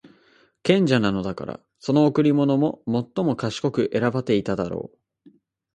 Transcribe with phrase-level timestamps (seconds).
[0.63, 2.81] 賢者なのだから、その贈り物も
[3.13, 5.29] 最も賢く選ばていただろう。